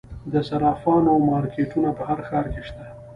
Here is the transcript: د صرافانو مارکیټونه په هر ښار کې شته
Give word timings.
د 0.33 0.33
صرافانو 0.47 1.13
مارکیټونه 1.29 1.89
په 1.97 2.03
هر 2.09 2.19
ښار 2.27 2.45
کې 2.53 2.61
شته 2.67 2.85